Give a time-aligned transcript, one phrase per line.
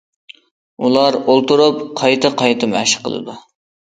[0.85, 3.37] ئۇلار ئولتۇرۇپ قايتا- قايتا مەشىق قىلىدۇ.